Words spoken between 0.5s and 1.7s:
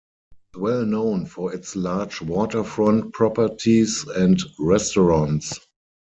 well known for